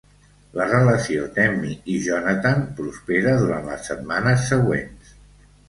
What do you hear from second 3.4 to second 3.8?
durant